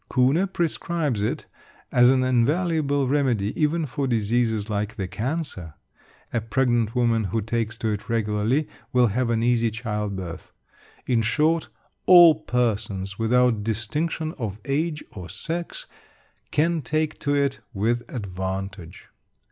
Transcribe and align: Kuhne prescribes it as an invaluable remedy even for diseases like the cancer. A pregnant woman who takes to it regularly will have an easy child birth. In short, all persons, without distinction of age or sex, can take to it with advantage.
Kuhne 0.09 0.47
prescribes 0.51 1.21
it 1.21 1.45
as 1.91 2.09
an 2.09 2.23
invaluable 2.23 3.07
remedy 3.07 3.53
even 3.55 3.85
for 3.85 4.07
diseases 4.07 4.67
like 4.67 4.95
the 4.95 5.07
cancer. 5.07 5.75
A 6.33 6.41
pregnant 6.41 6.95
woman 6.95 7.25
who 7.25 7.39
takes 7.39 7.77
to 7.77 7.89
it 7.89 8.09
regularly 8.09 8.67
will 8.91 9.05
have 9.09 9.29
an 9.29 9.43
easy 9.43 9.69
child 9.69 10.15
birth. 10.15 10.53
In 11.05 11.21
short, 11.21 11.67
all 12.07 12.33
persons, 12.33 13.19
without 13.19 13.63
distinction 13.63 14.31
of 14.39 14.57
age 14.65 15.03
or 15.11 15.29
sex, 15.29 15.85
can 16.49 16.81
take 16.81 17.19
to 17.19 17.35
it 17.35 17.59
with 17.71 18.01
advantage. 18.09 19.05